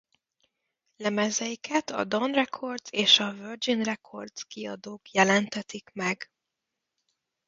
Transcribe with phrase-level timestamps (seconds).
[0.97, 6.29] Lemezeiket a Dawn Records és a Virgin Records kiadók jelentetik meg.